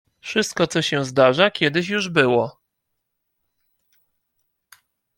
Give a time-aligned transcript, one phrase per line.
[0.21, 2.59] "Wszystko, co się zdarza, kiedyś już było."